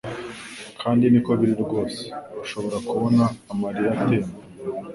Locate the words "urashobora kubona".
2.33-3.23